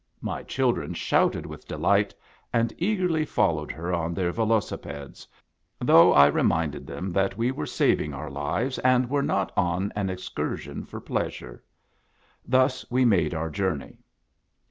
My 0.23 0.41
children 0.41 0.95
shouted 0.95 1.45
with 1.45 1.67
de 1.67 1.77
light, 1.77 2.11
and 2.51 2.73
eagerly 2.79 3.23
followed 3.23 3.69
her 3.71 3.93
on 3.93 4.15
their 4.15 4.31
velocipedes, 4.31 5.27
though 5.79 6.11
I 6.11 6.25
reminded 6.25 6.87
them 6.87 7.11
that 7.11 7.37
we 7.37 7.51
were 7.51 7.67
saving 7.67 8.11
our 8.11 8.31
lives, 8.31 8.79
and 8.79 9.07
were 9.11 9.21
not 9.21 9.51
on 9.55 9.93
an 9.95 10.09
excursion 10.09 10.85
for 10.85 10.99
pleasure. 10.99 11.63
Thus 12.43 12.83
we 12.89 13.05
made 13.05 13.35
our 13.35 13.51
journey. 13.51 13.99